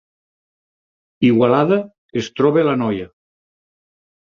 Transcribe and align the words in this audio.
Igualada 1.29 1.79
es 2.25 2.33
troba 2.41 2.67
a 2.67 2.67
l’Anoia 2.73 3.11